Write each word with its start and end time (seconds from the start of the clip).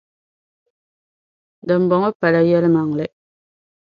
Dimbɔŋɔ 1.67 2.09
pala 2.19 2.41
yɛlimaŋli. 2.49 3.05